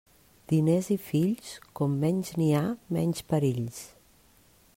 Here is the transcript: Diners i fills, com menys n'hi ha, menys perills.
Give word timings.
Diners 0.51 0.87
i 0.95 0.97
fills, 1.09 1.51
com 1.81 1.95
menys 2.05 2.33
n'hi 2.41 2.49
ha, 2.61 2.65
menys 2.99 3.23
perills. 3.35 3.83